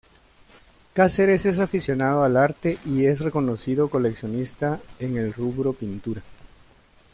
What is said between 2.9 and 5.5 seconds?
es un reconocido coleccionista en el